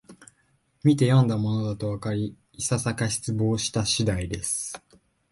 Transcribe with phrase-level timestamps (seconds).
[0.83, 4.81] みてよんだものだとわかり、いささか失望した次第です